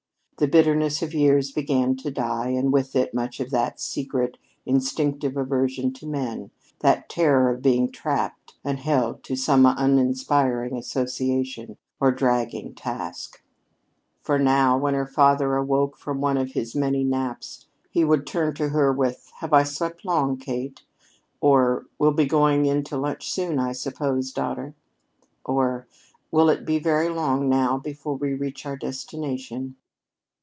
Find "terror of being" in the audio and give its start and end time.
7.09-7.91